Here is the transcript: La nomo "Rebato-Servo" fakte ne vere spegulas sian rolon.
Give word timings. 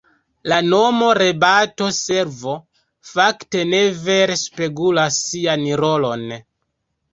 La 0.51 0.55
nomo 0.69 1.09
"Rebato-Servo" 1.17 2.55
fakte 3.11 3.63
ne 3.75 3.83
vere 4.09 4.41
spegulas 4.47 5.23
sian 5.29 5.71
rolon. 5.87 6.29